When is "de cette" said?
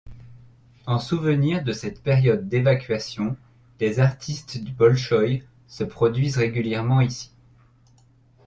1.63-2.01